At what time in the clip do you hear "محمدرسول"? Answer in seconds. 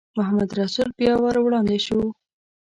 0.17-0.89